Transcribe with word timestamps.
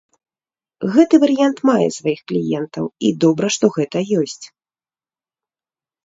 Гэты 0.93 1.15
варыянт 1.23 1.59
мае 1.69 1.87
сваіх 1.97 2.21
кліентаў, 2.31 2.85
і 3.09 3.11
добра, 3.25 3.47
што 3.57 3.65
гэта 3.75 3.97
ёсць. 4.23 4.41